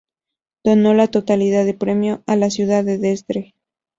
[0.63, 3.53] Donó la totalidad del premio a la ciudad de Dresde.